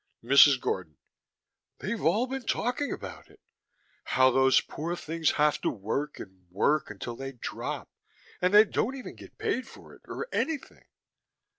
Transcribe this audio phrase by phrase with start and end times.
[0.23, 0.59] MRS.
[0.59, 0.97] GORDON:
[1.77, 3.39] They've all been talking about it,
[4.05, 7.87] how those poor things have to work and work until they drop,
[8.41, 10.85] and they don't even get paid for it or anything.